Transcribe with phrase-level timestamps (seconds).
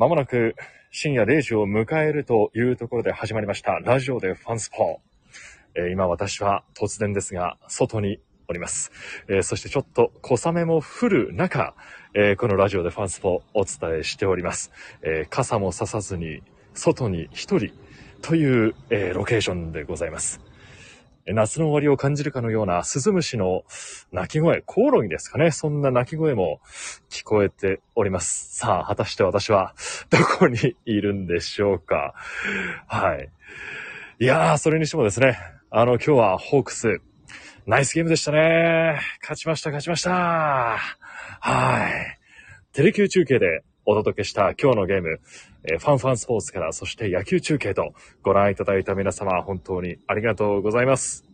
[0.00, 0.56] まもなく
[0.90, 3.80] 深夜0時を迎えるというところで始まりました。
[3.80, 5.02] ラジオでファンスポ。
[5.74, 8.18] えー今私は突然ですが、外に
[8.48, 8.92] おります。
[9.28, 11.74] えーそしてちょっと小雨も降る中、
[12.14, 14.72] えーこのラジオでファンスポをお伝えしております。
[15.02, 17.70] えー傘もささずに、外に一人
[18.22, 20.40] という、えロケーションでございます。
[21.32, 23.64] 夏の終わりを感じるかのようなスズムシの
[24.12, 25.50] 鳴き声、コオロギですかね。
[25.50, 26.60] そんな鳴き声も
[27.08, 28.56] 聞こえております。
[28.56, 29.74] さあ、果たして私は
[30.10, 32.14] どこにいるんでしょうか。
[32.86, 33.30] はい。
[34.18, 35.38] いやー、それにしてもですね、
[35.70, 37.00] あの、今日はホークス、
[37.66, 39.00] ナイスゲームでしたね。
[39.22, 40.10] 勝ちました、勝ちました。
[40.10, 42.18] はい。
[42.72, 45.20] テレキュー中継でお届けした今日のゲーム、
[45.64, 51.29] えーファンファンスポーツから、そして野球中継とご覧いただいた皆様、本当にありがとうございます。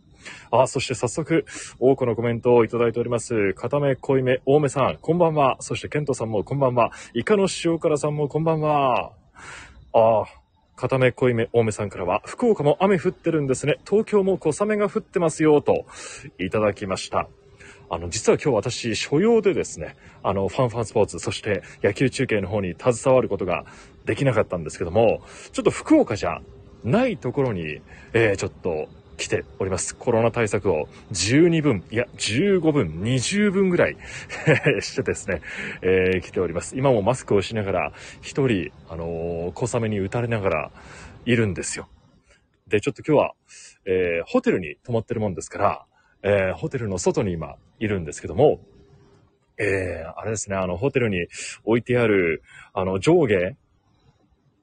[0.51, 1.45] あ、そして早速、
[1.79, 3.53] 多くのコメントをいただいております。
[3.53, 5.57] 片目、濃いめ、大目さん、こんばんは。
[5.59, 6.91] そして、ケントさんもこんばんは。
[7.13, 9.11] イカの塩辛さんもこんばんは。
[9.93, 10.23] あ
[10.75, 13.77] 片目、濃いめ、大目さんからは、福岡も雨降ってるんですね。
[13.87, 15.85] 東京も小雨が降ってますよ、と、
[16.39, 17.27] いただきました。
[17.89, 23.65] あの、実は今日私、所用でですね、あの、ファンファンスポーツ、そして野球中継の方に携わることが
[24.05, 26.41] できなかったんですけども、ちょっと福岡じゃ
[26.83, 27.81] ないところに、
[28.13, 29.95] えーちょっと来ております。
[29.95, 33.97] コロナ対策を12分、いや、15分、20分ぐらい
[34.81, 35.41] してですね、
[35.81, 36.77] えー来ております。
[36.77, 40.71] 今もマスクをしながら、一人、あのー小雨に打たれながら
[41.25, 41.89] いるんですよ。
[42.67, 43.33] で、ちょっと今日は、
[43.85, 45.85] えーホテルに泊まってるもんですから、
[46.21, 48.61] えーホテルの外に今いるんですけども、
[49.57, 51.25] えーあれですね、あの、ホテルに
[51.63, 53.55] 置いてある、あの、上下、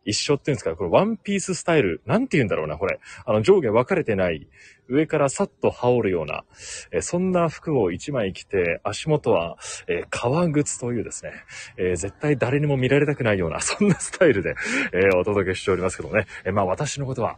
[0.05, 3.00] 一緒っていうんですか、これワンピーススタイル、なんて言うんだろうな、これ。
[3.24, 4.47] あの、上下分かれてない、
[4.88, 6.44] 上からさっと羽織るような、
[6.90, 9.56] えそんな服を一枚着て、足元は、
[9.88, 11.32] え革靴というですね、
[11.76, 14.54] え絶対誰にも見られたくないような、 そんなスタイルで、
[14.92, 16.26] えお届けしておりますけどね。
[16.44, 17.36] えまあ私のことは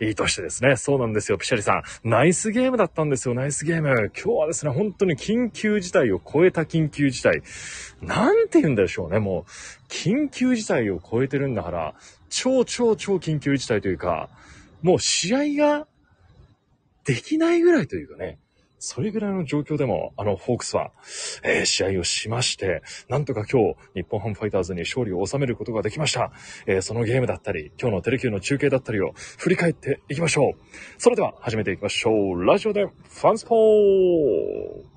[0.00, 1.82] いいとしてですね、そうなんですよ、ピシャリさん。
[2.04, 4.10] ナイスゲームだったんですよ、ナイスゲーム。
[4.14, 7.42] 今日はですね、本当に緊急事態を超えた緊急事態。
[8.00, 9.50] なんて言うんでしょうね、もう、
[9.88, 11.94] 緊急事態を超えてるんだから、
[12.28, 14.28] 超超超緊急事態というか、
[14.82, 15.86] もう試合が
[17.06, 18.38] できないぐらいというかね、
[18.78, 20.92] それぐらいの状況でも、あの、ホークスは、
[21.42, 26.32] えー試合をしまして、なんとか今日、日本ハムファイターズに勝利を収めることができました。
[26.66, 31.00] えーそのゲームだったり、今日のテレキューの中継だったりを振り返っていきましょう。
[31.00, 32.44] それでは始めていきましょう。
[32.44, 34.96] ラジオでファンスポー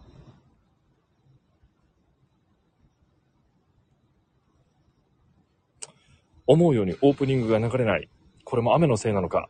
[6.47, 8.09] 思うようにオープニングが流れない。
[8.43, 9.49] これも雨のせいなのか。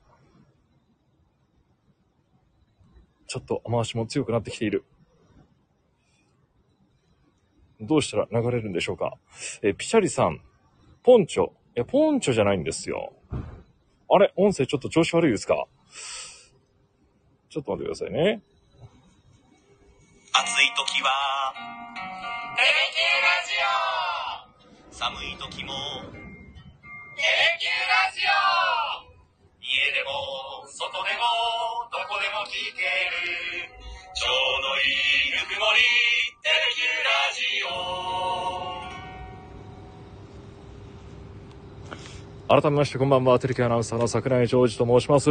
[3.30, 4.84] ちょっと雨足も強くなってきている。
[7.80, 9.14] どうしたら流れるんでしょうか？
[9.62, 10.42] えピシャリさん、
[11.04, 11.46] ポンチョ。
[11.46, 13.14] いや、ポンチョじゃないんですよ。
[14.10, 14.34] あれ？
[14.36, 15.68] 音声ちょっと調子悪いですか？
[17.50, 18.42] ちょっと待ってくださいね。
[20.34, 21.54] 暑い時は
[22.58, 23.54] 「テレキューラジ
[24.98, 25.74] オ」寒い時も
[27.16, 27.30] 「テレ
[27.60, 28.30] キューラジオ」
[29.62, 30.10] 家でも
[30.72, 33.70] 外でもどこでも聞ける。
[34.14, 34.94] ちょうどい
[35.28, 35.82] いぬくもり
[36.44, 37.44] 「テレキューラジ
[38.76, 38.76] オ」
[42.50, 45.30] 改めましてこんばんは、テレキアナウンサーの桜井ジョージと申します。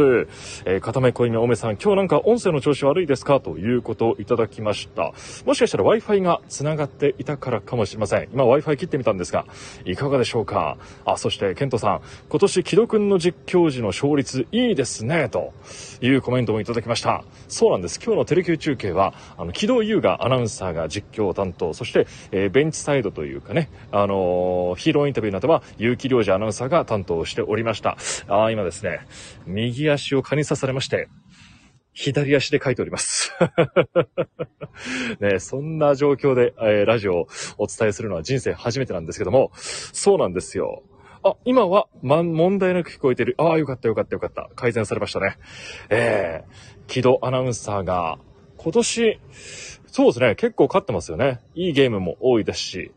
[0.63, 3.41] えー、片目濃いめおめさん、今日なんか音声の調子悪いですか？
[3.41, 5.11] ということをいただきました。
[5.45, 8.29] もしかしたら Wi-Fi が繋がっていたからかもしれません。
[8.31, 9.45] 今 Wi-Fi 切ってみたんですが、
[9.83, 10.77] いかがでしょうか？
[11.03, 15.51] あ、そして、ケントさん、今年、木戸くんの実況時の勝率いいですね、と
[15.99, 17.25] いうコメントもいただきました。
[17.49, 17.99] そうなんです。
[18.01, 27.97] 今日のテレキュー中継は、あの、木戸優雅アナウンサーが実況を担当、そして、えーベンチサイドというかね、あのーヒーローインタビューなどは、結城良二アナウンサーが担当しておりました。
[28.27, 29.01] あー今ですね、
[29.45, 31.07] 右足を蚊に刺されまして、
[31.93, 33.31] 左足で書いております。
[35.19, 37.27] ね、そんな状況で、えーラジオを
[37.57, 40.83] お伝えするのは人生初めてなんですけども、そうなんですよ。
[41.23, 43.35] あ、今は、ま、問題なく聞こえてる。
[43.37, 44.49] ああ、よかったよかったよかった。
[44.55, 45.37] 改善されましたね。
[45.89, 48.17] えー、木戸アナウンサーが、
[48.55, 49.19] 今年、
[49.87, 51.41] そうですね、結構勝ってますよね。
[51.55, 52.91] いいゲームも多いですし、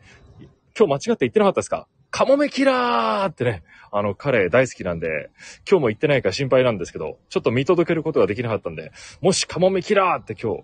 [0.79, 1.89] 今日間違って言ってなかったですか？
[2.13, 5.31] カモメキラーってね、あの、彼大好きなんで、
[5.69, 8.93] 今日も行ってないか心配なんですけど、ちょっと見届けることができなかったんで、
[9.23, 10.63] もしカモメキラーって今日、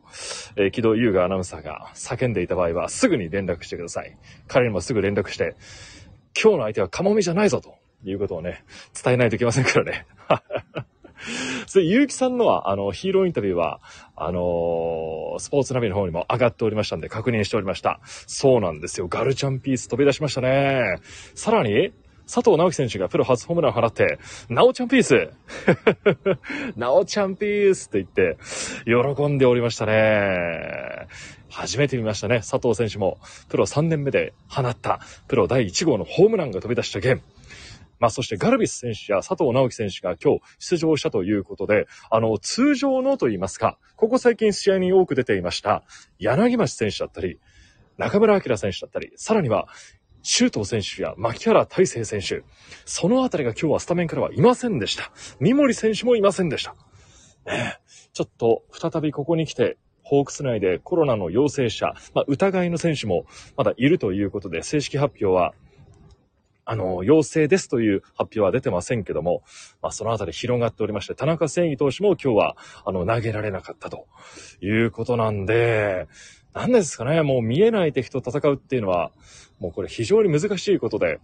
[0.56, 4.14] えー、木戸優雅アナウンサーが叫んでいた場合は、すぐに連絡してください。
[4.46, 5.56] 彼にもすぐ連絡して、
[6.40, 8.62] 今日の相手はカモメじゃないぞということをね、
[9.02, 10.06] 伝えないといけませんからね。
[11.66, 13.80] それ、ゆうきさんのは、あの、ヒーローインタビューは、
[14.16, 18.00] あのースポーツナビの方にも上がっておりましたんで、確認しておりました。
[18.04, 19.06] そうなんですよ。
[19.08, 20.96] ガルチャンピース飛び出しましたね。
[21.34, 21.92] さらに、
[22.26, 24.18] 佐藤直樹選手がプロ初ホームランを放って、
[24.50, 25.30] なおちゃんピース
[26.76, 28.36] なおちゃんピースって言って、
[28.84, 31.06] 喜んでおりましたね。
[31.48, 32.38] 初めて見ましたね。
[32.38, 33.18] 佐藤選手も、
[33.48, 37.22] プロ3年目で放った、プロ第1号のホームランが飛び出したゲーム。
[37.98, 45.82] まあ、そしてガルビス選手や佐藤直樹選手が今日出場したということで、あの、通常のと言いますか、ここ最近試合に多く出ていました、
[46.18, 47.38] 柳町選手だったり、
[47.96, 49.68] 中村晃選手だったり、さらには、
[50.22, 52.42] 周東選手や牧原大成選手、
[52.84, 55.10] そのあたりが今日はスタメンからはいませんでした。
[55.40, 56.74] 三森選手もいませんでした。
[57.46, 57.78] ね、
[58.12, 65.54] ちょっと再びここに来て、ホークス内でコロナの陽性者、まあ、疑いの選手もまだいるということで、正式発表は
[66.70, 69.42] あの、陽性ですという発表は出てませんけども、
[69.80, 74.06] まあ、そのあたり広がっておりまして、田中誠義投手も今日は、あの、投げられなかったと
[74.60, 76.08] いうことなんで、
[76.52, 79.12] 何ですかね、もう見えない敵と戦うっていうのは、
[79.60, 81.20] もうこれ非常に難しいことで、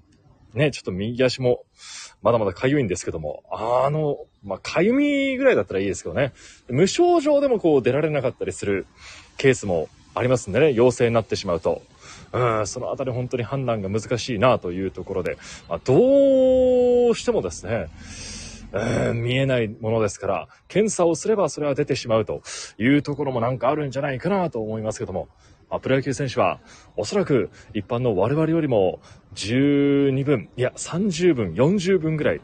[0.54, 1.64] ね、ちょっと右足も、
[2.22, 6.32] まだまだ痒いんですけども、あの、まあ、痒みぐらいだったらいいですけどね、
[6.68, 8.86] 無症状でもこう出られなかったりする
[9.36, 11.82] ケースもありますんでね、陽性になってしまうと。
[12.66, 15.38] そのあたり本当に判断が難しいなというところで、
[15.68, 15.94] まあ、ど
[17.10, 17.88] うしてもですね、
[19.14, 22.42] 見えないものですから、検査をすればそれは出てしまうと
[22.78, 25.28] いうところもなんかあるんじゃないかなと思いますけども、
[25.70, 26.60] まあ、プロ野球選手は
[26.96, 29.00] おそらく一般の我々よりも
[29.34, 32.40] 12分、いや30分、40分ぐらい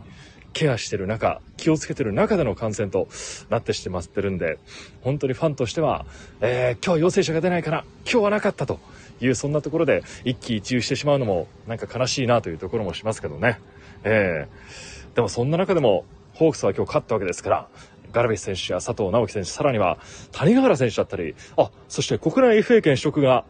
[0.53, 3.09] ケアしてる中、気をつけてる中での感染と
[3.49, 4.59] なってしてまってるんで、
[5.03, 6.07] 本当にファンとしては、
[6.41, 8.81] えー、今日は陽性者が出ないから、今日はなかったと。
[9.21, 13.61] いうそんなところで一喜一憂してしまうのもなんか悲しいなというところもしますけどね。
[14.05, 17.69] えー、でもそんな中でもホークスは今日勝ったわけですから、
[18.13, 19.99] ガラビス選手や佐藤直樹選手、さらには
[20.33, 23.45] 谷川原選手だったり、あ、そして国内 FA 権取得が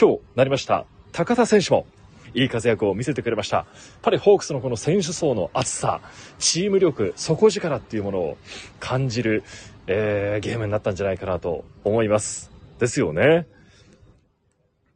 [0.00, 1.86] 今日なりました高田選手も
[2.34, 3.58] いい活躍を見せてくれました。
[3.58, 3.66] やっ
[4.02, 6.00] ぱりホークスのこの選手層の厚さ、
[6.38, 8.36] チーム力、底力っていうものを
[8.80, 9.44] 感じる、
[9.86, 12.50] えー、ゲームになったんじゃないかなと思います。
[12.80, 13.46] ですよね。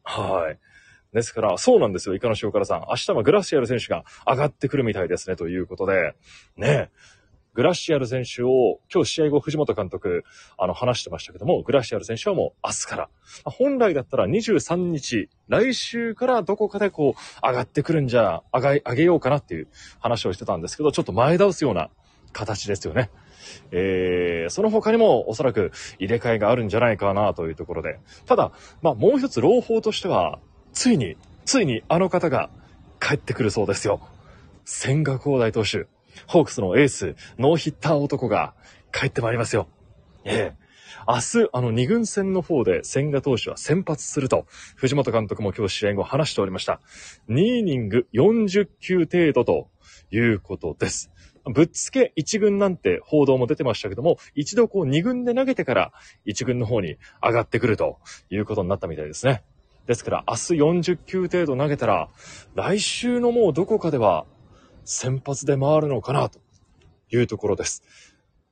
[0.09, 0.59] はい。
[1.13, 2.81] ですから、そうなんですよ、イカの塩辛さん。
[2.89, 6.15] 明日はグラシアル選手が上がってくるみたいですね、ということで、
[6.57, 6.91] ね、
[7.53, 10.25] グラシアル選手を、今日試合後藤本監督、
[10.57, 13.09] あの、話してましたけども、グラシアル選手はもう明日から、
[13.45, 19.69] 本来だったら23日、来週からどこかでこう、上がってくるんじゃ、上げ、上げようかなっていう
[19.99, 21.91] 話をしてたんですけど、ちょっと前倒すような
[22.33, 23.11] 形ですよね。
[23.71, 27.99] えー、その他にもおそらく入れ替えがあるんじゃないかなというところで。
[28.27, 28.53] ただ、
[28.83, 30.39] まあもう一つ朗報としては、
[30.73, 32.51] ついに、ついにあの方が
[33.01, 34.01] 帰ってくるそうですよ。
[34.65, 35.87] 千賀光大投手、
[36.27, 38.55] ホークスのエース、ノーヒッター男が
[38.93, 39.69] 帰ってまいりますよ。
[40.25, 40.69] ええー
[41.11, 44.47] 明日、あの、二軍戦の方で千賀投手は先発すると、
[44.77, 46.81] 藤本監督も今日試合後話しておりました。
[47.31, 49.71] 2イニング40球程度と
[50.11, 51.11] いうことです。
[51.49, 55.93] ぶっつけ1軍なんて報道も出てましたけども、一度こう2軍で投げてから
[56.27, 57.99] 1軍の方に上がってくると
[58.31, 59.43] いうことになったみたいですね。
[59.87, 60.41] ですから明日
[60.93, 62.09] 40球程度投げたら、
[62.55, 64.27] 来週のもうどこかでは
[64.85, 66.41] 先発で回るのかなと
[67.11, 67.83] いうところです。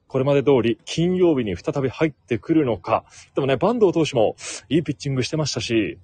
[0.08, 3.04] これまで通り金曜日に再び入ってくるのか。
[3.34, 4.36] でもね、坂東投手も
[4.68, 5.98] いいピッチングしてましたし、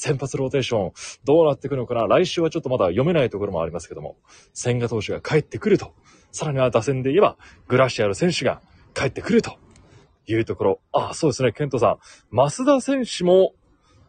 [0.00, 0.92] 先発ローテーション、
[1.24, 2.06] どうなっていくのかな？
[2.06, 4.16] 来週はちょっとまだ読めないところもありますけども、
[4.54, 5.92] 千賀投手が帰ってくると。
[6.32, 7.36] さらには打線で言えば、
[7.68, 8.62] グラシアル選手が
[8.94, 9.58] 帰ってくると
[10.26, 10.80] いうところ。
[10.92, 11.98] ああ、そうですね、ケントさん。
[12.34, 13.52] 増田選手も、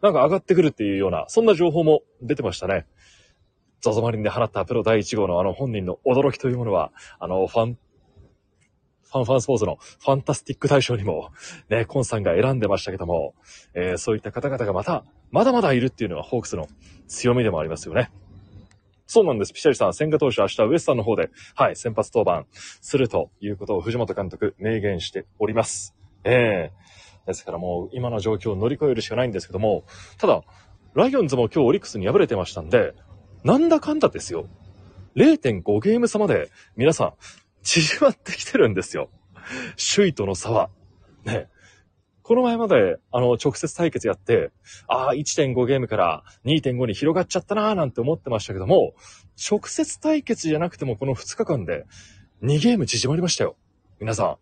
[0.02, 2.86] なんか上がってくるっていうような、そんな情報も出てましたね。
[3.82, 7.78] ゾゾマリンで放ったプロ第1号のあの本人の驚きというものは、あの、ファン
[9.12, 11.32] ファンファンスポーツのファンタスティック大賞にも、
[11.70, 13.34] ね、コンさんが選んでましたけども、
[13.74, 16.68] えー、そういった方々がまた、まだまだいるっていうのはホークスの
[17.08, 18.10] 強みでもありますよね。
[19.08, 19.52] そうなんです。
[19.52, 25.94] ピシャリさん、千賀投手明日ウエスタンの方で、はい、先発登板するということを藤本監督明言しております。
[26.24, 29.84] ええー、ですからもう今の状況を乗り越えるしかないんですけども、
[30.18, 30.42] ただ、
[30.94, 32.94] ライオンズも今日オリックスに敗れてましたんで、
[33.44, 34.48] なんだかんだですよ。
[35.16, 37.14] 0.5ゲーム差まで皆さん
[37.64, 39.10] 縮まってきてるんですよ。
[39.96, 40.70] 首位との差は。
[41.26, 41.48] ね。
[42.24, 44.52] この前まで、あの、直接対決やって、
[44.88, 48.94] ああ、1.5ゲームから2.5に広がっちゃったなーなんて思ってましたけども、
[49.50, 51.86] 直接対決じゃなくてもこの2日間で
[52.44, 53.56] 2ゲーム縮まりましたよ。
[54.00, 54.38] 皆さん。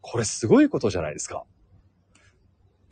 [0.00, 1.44] これすごいことじゃないですか。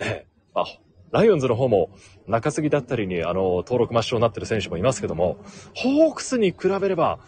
[0.00, 0.66] ねまあ、
[1.12, 1.90] ライオンズの方も
[2.26, 5.38] 中継ぎだったりに、あの、登録抹消になってる選手もいますけども、
[5.75, 7.20] ホークスに比べれば、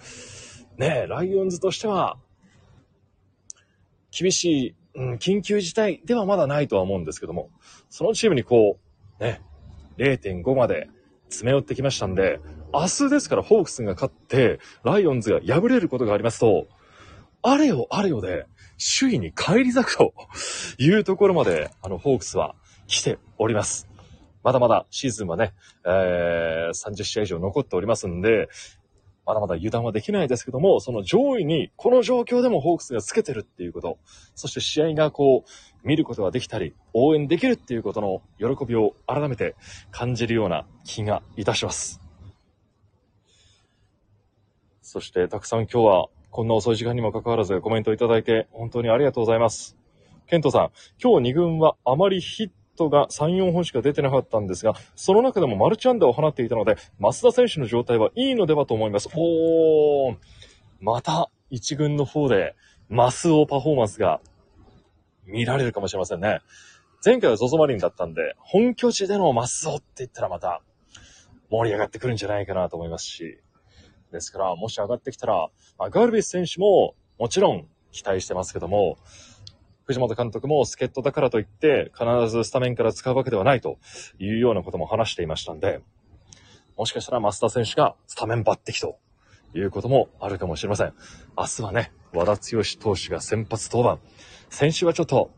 [0.78, 2.16] ね、ライオンズとしては、
[4.10, 7.50] 厳しい、うん、緊急事態ではまだないとは思うんですけども、
[7.90, 8.78] そのチームにこ
[9.20, 9.42] う、ね、
[9.98, 10.88] 0.5まで
[11.28, 12.40] 詰め寄ってきましたんで、
[12.72, 16.68] 明日ですからホークスが勝って、ライオンズが敗れることがありますと、
[17.42, 18.46] あれよあれよで、
[19.00, 20.14] 首位に返り咲くと
[20.78, 22.54] いうところまで、あの、ホークスは
[22.86, 23.88] 来ております。
[24.44, 25.52] まだまだシーズンはね、
[25.84, 28.48] えー、30試合以上残っておりますんで、
[29.28, 33.98] まだまだ油断はできないですけども、その上位にこの状況でもホークスがつけてるっていうこと、
[34.34, 39.54] そして試合がこう、見ることができたり、応援できるっていうことの喜びを改めて
[39.90, 42.00] 感じるような気がいたします。
[44.80, 49.76] そして、たくさん今日はこんな遅い時間にもかかわらずコメントいただいて本当にありがとうございます。
[50.26, 50.70] ケントさん、
[51.02, 59.08] 今日2軍はあまりヒットが3、4本しか出てなかったんですが、その中でもマルチアンダーを放っていたので、増田選手の状態はいいのではと思います。
[59.14, 60.16] おー、
[60.80, 62.54] また1軍の方で
[62.88, 64.20] マスオパフォーマンスが
[65.26, 66.40] 見られるかもしれませんね。
[67.04, 70.62] 前回は ZOZO マリンだったんで、本拠地でのマスオって言ったらまた
[71.50, 73.38] 盛り上がってくるんじゃないかなと思いますし、
[74.12, 78.98] ですから、もし上がってきたら、まあ、ガルビス選手ももちろん期待してますけども、
[79.88, 83.78] 藤本監督も助っ人だからといって、必ずスタメンから使うわけではないと
[84.18, 85.80] いうようなことも話していましたんで、
[86.76, 88.98] もしかしたら増田選手がスタメン抜擢と
[89.54, 90.92] いうこともあるかもしれません。
[91.38, 94.06] 明日はね、和田剛投手が先発登板。
[94.50, 95.30] 先週はちょっと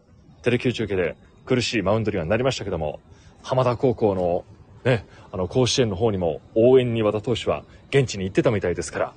[0.43, 1.17] テレキュー中継で
[1.47, 2.99] 苦しいマウンドにはなりましたけども、
[3.45, 4.45] 浜田高校の
[4.85, 9.15] ね、あの甲子園の方にも応援に和田投手は現地に行ってたみたいですから、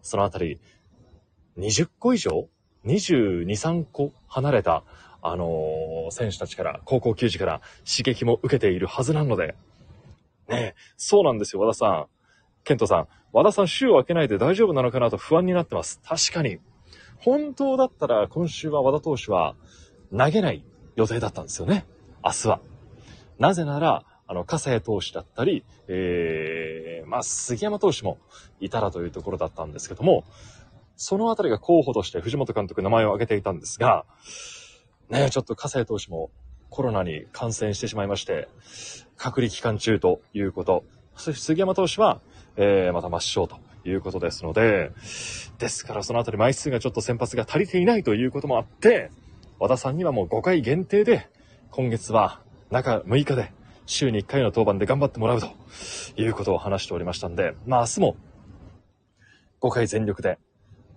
[0.00, 0.58] そのあたり
[1.58, 2.48] 20個以上
[2.86, 4.84] ?22、3個離れた、
[5.22, 9.54] あのー選手たちから、高校球児から刺激も受けているはずなので、
[10.48, 12.06] ね、そうなんですよ、和田さん。
[12.64, 16.00] ケントさん、和田さん週を明けないで大丈夫なのかなと不安になってます。
[16.04, 16.58] 確かに。
[17.18, 19.54] 本当だったら今週は和田投手は
[20.16, 20.64] 投げない
[20.96, 21.86] 予定だったんですよね。
[22.24, 22.60] 明日は。
[23.38, 28.18] なぜなら、あの、笠谷投手だったり、えー、まあ、杉山投手も
[28.60, 30.24] いたらというところだったんですけども、
[31.02, 34.04] そのあたりが候補として藤本監督名前を挙げていたんですが、
[35.08, 36.30] ねちょっと笠谷投手も
[36.68, 38.48] コロナに感染してしまいまして、
[39.16, 40.84] 隔離期間中ということ。
[41.16, 42.20] そして杉山投手は、
[42.56, 44.92] えー、また抹消ということですので、
[45.58, 49.10] ですからそのあたり枚数がちょっと先発が足りていないということもあって、
[49.58, 51.30] 和田さんにはもう5回限定で、
[51.70, 53.54] 今月は中6日で
[53.86, 55.48] 週に1回の登板で頑張ってもらうと
[56.18, 58.16] いうことを話しておりましたんで、まあ明日も
[59.62, 60.38] 5回全力で、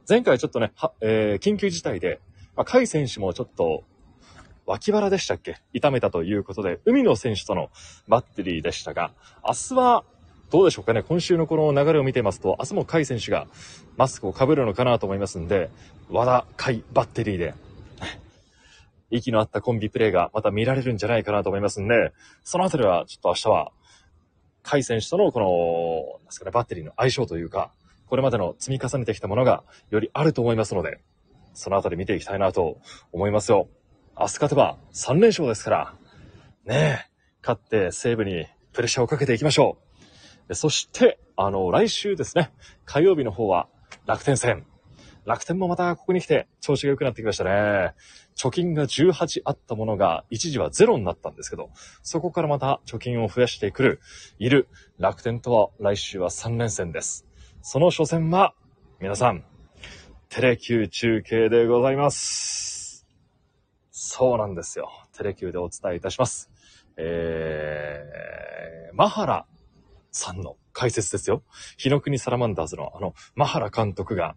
[0.07, 2.19] 前回ちょっとね、はえー緊急事態で、
[2.55, 3.83] まあ、甲斐選手もちょっと
[4.65, 5.57] 脇腹でしたっけ？
[5.74, 7.69] 痛めたということで、海野選手との
[8.07, 9.12] バッテリーでしたが、
[9.45, 10.03] 明日は
[10.51, 11.03] どうでしょうかね？
[11.03, 13.48] 今週のこの流れを見てますと、明日も甲斐選手が
[13.98, 15.69] マスクを被るのかなと思いますんで、
[16.10, 17.53] 和田甲斐バッテリーで、
[19.10, 22.12] 息の合ったコンビプレーがまた見られるんじゃないかなと思いますんで、
[22.43, 23.72] そのあたりはちょっと明日は、
[24.63, 27.72] 甲斐選手とのこの、なんですかね、バッテリーの相性というか、
[28.13, 31.00] これまでの積み重ねてきたものがよりあると思いますので、
[31.55, 32.77] そのあたり見ていきたいなと
[33.12, 33.67] 思いますよ。
[34.15, 35.96] 明日勝てば3連勝ですから、
[36.63, 39.79] ねえ、勝って西武にプレッシャーをかけていきましょ
[40.48, 40.53] う。
[40.53, 42.51] そして、あの、来週ですね、
[42.86, 43.67] 火曜日の方は
[44.05, 44.63] 楽天戦。
[45.25, 47.96] 楽天もまたここに来て調子が良くなってきましたね。
[48.36, 51.72] 貯金が18あったものが一時はゼロになったんですけど、
[52.03, 54.01] そこからまた貯金を増やしてくる、
[54.38, 54.67] いる
[55.00, 57.25] 楽天とは来週は3連戦です。
[57.65, 58.53] その初戦は、
[59.00, 59.46] 皆さん、
[60.27, 63.08] テレキュー中継でございます。
[63.89, 64.91] そうなんですよ。
[65.17, 66.51] テレキューでお伝えいたします。
[66.98, 69.46] えー、マハラ
[70.12, 71.41] さんの解説ですよ。
[71.77, 74.36] 日の国サラマンダーズのあの、マハラ監督が、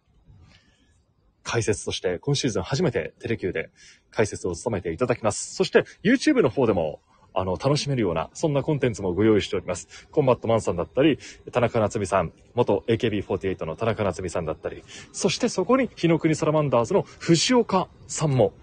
[1.42, 3.70] 解説として今シーズン初めてテレキューで
[4.12, 5.52] 解説を務めていただきます。
[5.56, 7.00] そして YouTube の方でも
[7.38, 10.08] あの、楽しめるような、そんなコンテンツもご用意しております。
[10.10, 11.18] コンバットマンさんだったり、
[11.52, 18.54] 田中夏美さん、元 AKB48 の田中夏美さんだったり、そしてそこに日の国サラマンダーズの藤岡さんも、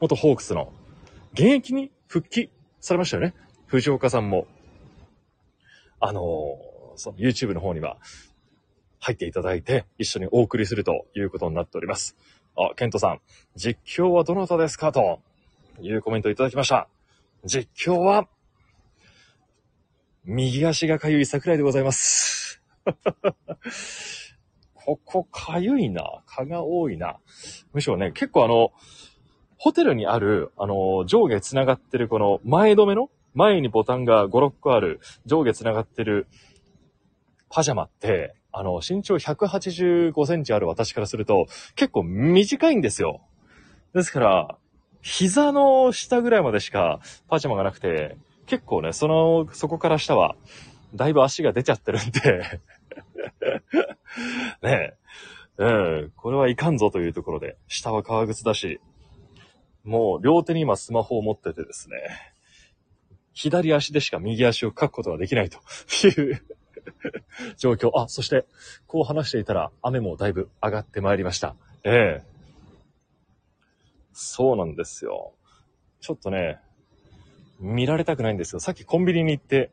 [0.00, 0.72] 元ホークスの、
[1.32, 3.34] 現役に復帰されましたよね。
[3.66, 4.46] 藤岡さんも、
[5.98, 7.96] あのーその YouTube の方には
[8.98, 12.14] 入っていただいて、一緒にお送りするということになっております。
[12.56, 13.20] あ、ケントさん、
[13.56, 14.92] 実況はどなたですか？
[14.92, 15.20] と
[15.80, 16.88] いうコメントいただきました。
[17.44, 18.28] 実況は、
[20.24, 22.62] 右足がかゆい桜井でございます。
[24.74, 26.22] ここかゆいな。
[26.26, 27.18] 蚊が多いな。
[27.72, 28.72] むしろね、結構あの、
[29.56, 36.26] ホテルにある、あの、上下つながってるこの前止めの前にボタンが5、6個ある上下つながってる
[37.48, 43.22] パジャマって、あの、身長185センチある私からすると結構短いんですよ。
[43.94, 44.58] ですから、
[45.02, 48.16] 膝の下ぐらいまでしかパジャマがなくて、
[48.46, 50.36] 結構ね、その、そこから下は
[50.94, 52.60] だいぶ足が出ちゃってるんで
[54.62, 54.94] ね
[55.58, 55.70] え、う
[56.06, 58.80] ん、これはいかんぞというところで、下は革靴だし、
[59.84, 61.96] もう両手に今スマホを持っててですね、
[63.32, 65.58] 左足でしか右足をかくことができないと
[66.06, 66.42] いう
[67.56, 67.90] 状況。
[67.94, 68.44] あ、そして、
[68.86, 71.54] こう話していたら雨もだいぶ上がってまいりました。
[71.84, 72.29] ええ
[74.12, 75.32] そうなんですよ。
[76.00, 76.58] ちょっとね、
[77.60, 78.60] 見られたくないんですよ。
[78.60, 79.70] さっきコンビニに行って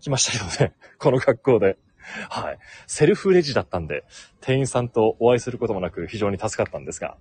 [0.00, 0.74] きましたけどね。
[0.98, 1.78] この格好で。
[2.28, 2.58] はい。
[2.86, 4.04] セルフレジだったんで、
[4.42, 7.16] 店員さんとお会いすることもなく非常に助かったんですが、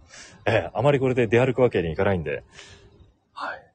[0.46, 2.44] ええあまりこれで出歩くわけにいかないんで、
[3.32, 3.66] はい。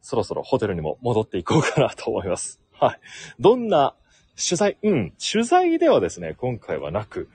[0.00, 2.60] そろそろホテルにも戻っていこうかなと思います。
[2.72, 3.00] はい。
[3.38, 3.94] どんな
[4.36, 7.28] 取材、うん、取材ではですね、今回はなく、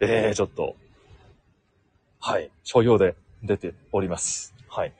[0.00, 0.76] えー、ちょっと、
[2.20, 4.54] はい、所用で出ております。
[4.68, 4.94] はい。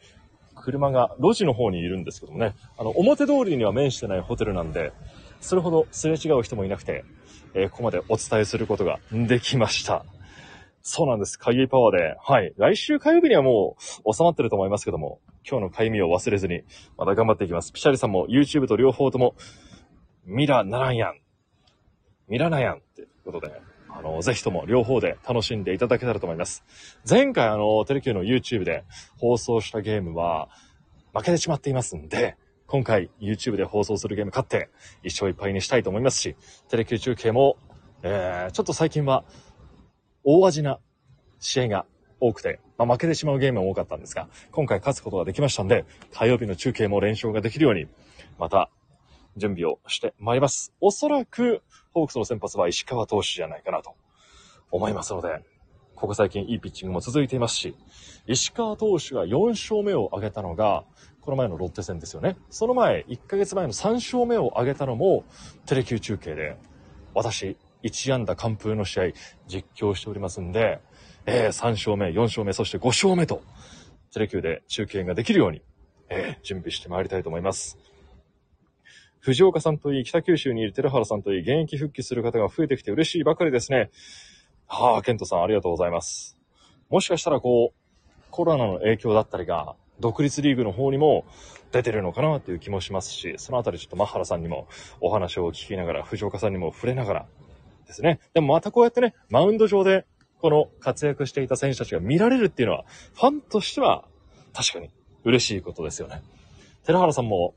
[0.54, 4.92] 車が路地の方にいるんですけどもね、あの、表通りには面してないホテルなんで、
[5.40, 7.04] それほどすれ違う人もいなくて、
[7.54, 10.04] えーここまでお伝えすることができました。
[10.82, 11.38] そうなんです。
[11.38, 12.52] かゆいパワーで、はい。
[12.56, 16.62] 来週火曜日にはもう収まってると思いますけども、今日のかゆみを忘れずに、
[16.96, 17.72] また頑張っていきます。
[17.72, 19.34] ピシャリさんも YouTube と両方とも、
[20.24, 21.18] ミラならんやん。
[22.28, 23.52] ミラなやんってことで、
[23.88, 26.64] あの、ぜひとも両方で楽しんでいただけたらと思います。
[27.08, 28.84] 前回あの、テレキューの YouTube で
[29.18, 30.48] 放送したゲームは、
[31.14, 34.68] 負けてしまっていますんで、今回 YouTube で放送するゲーム勝って、
[35.02, 36.36] 一勝いっぱいにしたいと思いますし、
[36.68, 37.56] テレキュー中継も、
[38.02, 39.24] えー、ちょっと最近は、
[40.24, 40.80] 大味な
[41.38, 41.86] 試合が
[42.20, 47.86] 多くて、まあ、負けてしまうゲームも多かったんですが、今回勝つことができましたんで、火曜日の中継も連勝ができるように、
[48.38, 48.70] また、
[49.36, 50.72] 準備をしてまいります。
[50.80, 51.62] おそらく、
[51.96, 53.94] ホークスの先発は石川投手じゃないかなと
[54.70, 55.42] 思いますので、
[55.94, 57.74] ここ最近いいピッチングも続いていますし、
[58.26, 60.84] 石川投手が4勝目を挙げたのが、
[61.22, 62.36] この前のロッテ戦ですよね。
[62.50, 65.24] その前、1ヶ月前の3勝目を挙げたのも、
[65.64, 66.58] テレキュー中継で、
[67.14, 69.04] 私、1安打完封の試合、
[69.46, 70.80] 実況しておりますんで、
[71.24, 73.42] えー、3勝目、4勝目、そして5勝目と、
[74.12, 75.62] テレキューで中継ができるように、
[76.10, 77.78] えー、準備してまいりたいと思います。
[79.26, 83.90] 藤岡さんといい、北九州にいる寺原さんといい、現役復帰する方が増えてきて嬉しいばかりですね。
[84.68, 86.38] はあ、ケントさんありがとうございます。
[86.90, 91.24] もしかしたらこう、コロナの影響だったりが、独立リーグの方にも
[91.72, 94.68] 出てるのかなという気もしますし、そのあたりちょっとマッハラさんにも
[95.00, 97.26] お話を聞きながら、藤岡さんにも触れながら
[97.88, 98.20] ですね。
[98.32, 100.06] でもまたこうやってね、マウンド上で
[100.40, 102.84] この活躍していた選手たちが見られるっていうのは、
[103.14, 104.04] ファンとしては
[104.54, 104.92] 確かに
[105.24, 106.22] 嬉しいことですよね。
[106.84, 107.54] 寺原さんも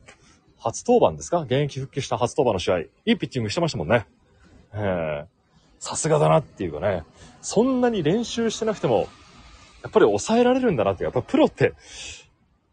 [0.60, 1.42] 初登板ですか？
[1.42, 4.06] 現役復帰した初登板の試合、いいピッチングしてましたもんね。
[4.74, 5.28] ええ
[5.80, 7.06] さすがだなっていうかね、
[7.42, 9.08] そんなに練習してなくても、
[9.82, 11.74] やっぱり抑えられるんだなって、やっぱプロって、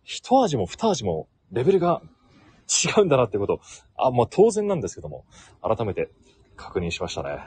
[0.03, 2.03] 一味も二味もレベルが
[2.67, 3.61] 違うんだなってこと、
[3.97, 5.25] あ、まあ当然なんですけども、
[5.63, 6.11] 改めて
[6.57, 7.39] 確認しましたね。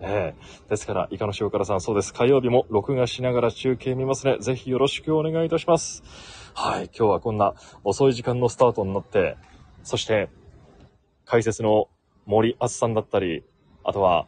[0.00, 2.14] ええですから、イカの塩辛さん、そうです。
[2.14, 4.38] 火曜日も録画しながら中継見ますね。
[4.40, 6.02] ぜひよろしくお願いいたします。
[6.54, 7.52] はい、今日はこんな
[7.84, 9.36] 遅い時間のスタートになって、
[9.82, 10.28] そして、
[11.24, 11.88] 解説の
[12.26, 13.44] 森厚さんだったり、
[13.84, 14.26] あとは、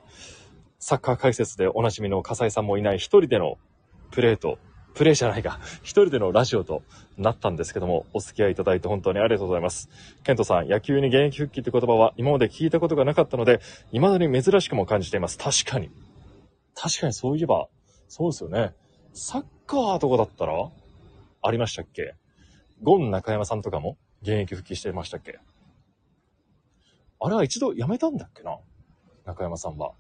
[0.79, 3.59] サッカー解説でおなじみの笠井さんもいない一人での
[4.11, 4.59] プレーと、
[4.95, 6.83] プレイじゃないか、 一人でのラジオと
[7.17, 9.89] なったんですけども、お付き合いいただいて本当にありがとうございます。
[10.23, 13.61] ケントさん、野球に現役復帰って言葉は今まで聞いたことがなかったので、
[13.93, 15.39] 未だに珍しくも感じています。
[15.39, 15.91] 確かに。
[16.75, 17.69] 確かにそういえば、
[18.09, 18.75] そうですよね。
[19.13, 20.71] サッカーとかだったら、
[21.43, 22.15] ありましたっけ？
[22.83, 25.39] ゴン中山さんとかも現役復帰してましたっけ？
[27.21, 28.59] あれは一度辞めたんだっけな？
[29.27, 29.93] 中山さんは。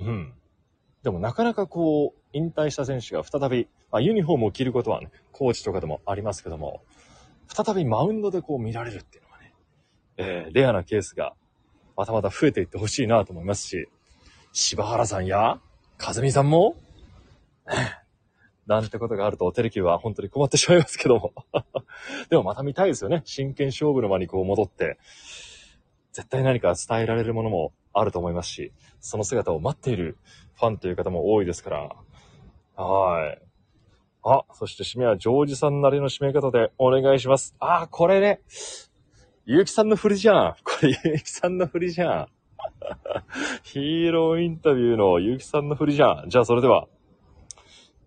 [0.00, 0.34] うん。
[1.02, 6.82] でもなかなかこう、引退した選手が再び、まあ、ユニフォームを着ることはね、コーチとかでもありますけども、
[7.48, 9.54] 再びマウンドでこう見られるっていうのはね、
[10.18, 11.34] えー、レアなケースが
[11.96, 13.88] またまた増えていってほしいなと思いますし、
[14.52, 15.58] 柴原さんや、
[15.98, 16.76] 和美さんも、
[18.66, 21.32] なんてことがあると、テレキューは本当に困ってしまいますけども。
[22.30, 23.22] でもまた見たいですよね。
[23.24, 24.98] 真剣勝負の場にこう戻って、
[26.12, 30.18] 絶対何か伝えられるものもあると思いますし、その姿を待っている
[30.54, 31.96] ファンという方も多いですから。
[32.76, 33.42] はい。
[34.24, 37.56] あ、そして締めはジョージさんなりの締め方でお願いします。
[37.58, 38.40] あ、これね。
[39.44, 40.54] ゆうきさんの振りじゃん。
[40.62, 42.26] これゆうきさんの振りじゃん。
[43.64, 46.28] ヒーローインタビューのゆうきさんの振りじゃん。
[46.28, 46.86] じゃあそれでは、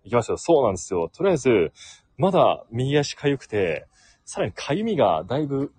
[0.06, 0.38] いきますよ。
[0.38, 1.10] そうなんですよ。
[1.14, 1.72] とりあえず、
[2.16, 3.86] まだ右足かゆくて、
[4.24, 5.72] さらにかゆみがだいぶ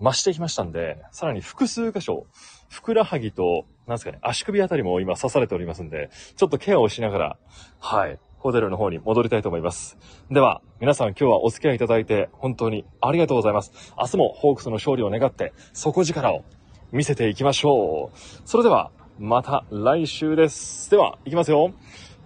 [0.00, 2.26] 増してきましたんで、さらに複数箇所、
[2.68, 7.36] ふくらはぎと、なんですかね、足首あたりも今刺されておりますんで、ちょっとケアをしながら、
[7.78, 9.98] はい、ホテルの方に戻りたいと思います。
[10.30, 13.72] では、皆さん今日はお付き合いいただいて、本当にありがとうございます。
[13.98, 16.44] 明日もホークスの勝利を願って、底力を
[16.92, 18.18] 見せていきましょう。
[18.46, 20.90] それでは、また来週です。
[20.90, 21.72] では、いきますよ。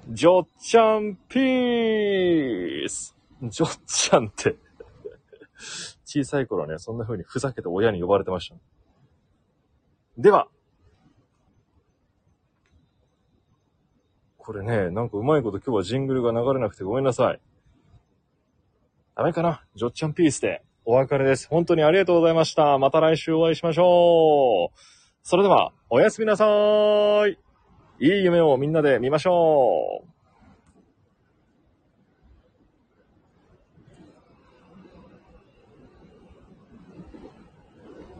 [0.08, 4.56] ジョッチャンピースジョッチャンって、
[6.04, 8.56] 小さい頃はね、そんな風にふざけて親に呼ばれてました。
[10.18, 10.48] では、
[14.38, 17.40] これね、なんかうまいこと今日はジングルが流れなくてごめんなさい。
[19.14, 19.64] ダメかな？
[19.76, 21.46] ジョッチャンピースでお別れです。
[21.48, 22.76] 本当にありがとうございました。
[22.78, 24.78] また来週お会いしましょう。
[25.22, 27.38] それでは、おやすみなさーい。
[28.02, 30.11] いい夢をみんなで見ましょう。